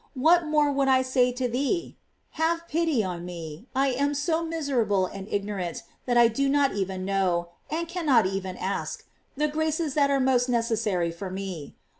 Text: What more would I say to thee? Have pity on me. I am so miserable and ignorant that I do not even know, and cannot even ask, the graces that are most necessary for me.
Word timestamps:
What 0.15 0.47
more 0.47 0.71
would 0.71 0.87
I 0.87 1.03
say 1.03 1.31
to 1.33 1.47
thee? 1.47 1.95
Have 2.31 2.67
pity 2.67 3.03
on 3.03 3.23
me. 3.23 3.67
I 3.75 3.89
am 3.89 4.15
so 4.15 4.43
miserable 4.43 5.05
and 5.05 5.27
ignorant 5.27 5.83
that 6.07 6.17
I 6.17 6.27
do 6.27 6.49
not 6.49 6.71
even 6.73 7.05
know, 7.05 7.49
and 7.69 7.87
cannot 7.87 8.25
even 8.25 8.57
ask, 8.57 9.05
the 9.37 9.47
graces 9.47 9.93
that 9.93 10.09
are 10.09 10.19
most 10.19 10.49
necessary 10.49 11.11
for 11.11 11.29
me. 11.29 11.75